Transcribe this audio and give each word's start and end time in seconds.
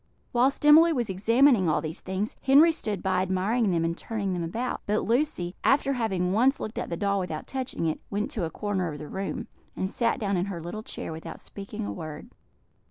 Whilst 0.33 0.65
Emily 0.65 0.91
was 0.91 1.11
examining 1.11 1.69
all 1.69 1.79
these 1.79 1.99
things, 1.99 2.35
Henry 2.41 2.71
stood 2.71 3.03
by 3.03 3.21
admiring 3.21 3.69
them 3.69 3.85
and 3.85 3.95
turning 3.95 4.33
them 4.33 4.43
about; 4.43 4.81
but 4.87 5.03
Lucy, 5.03 5.53
after 5.63 5.93
having 5.93 6.33
once 6.33 6.59
looked 6.59 6.79
at 6.79 6.89
the 6.89 6.97
doll 6.97 7.19
without 7.19 7.45
touching 7.45 7.85
it, 7.85 7.99
went 8.09 8.31
to 8.31 8.43
a 8.43 8.49
corner 8.49 8.91
of 8.91 8.97
the 8.97 9.07
room, 9.07 9.47
and 9.75 9.91
sat 9.91 10.19
down 10.19 10.37
in 10.37 10.45
her 10.45 10.59
little 10.59 10.81
chair 10.81 11.11
without 11.11 11.39
speaking 11.39 11.85
a 11.85 11.93
word. 11.93 12.31